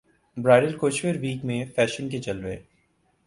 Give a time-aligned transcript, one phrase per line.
[0.37, 2.55] bridal couture week میں fashion کے جلوے